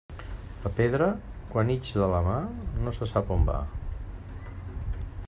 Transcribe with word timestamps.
La 0.63 0.71
pedra, 0.79 1.09
quan 1.51 1.69
ix 1.75 1.91
de 2.03 2.09
la 2.15 2.23
mà, 2.29 2.39
no 2.87 2.97
se 2.99 3.11
sap 3.15 3.33
on 3.37 3.47
va. 3.51 3.59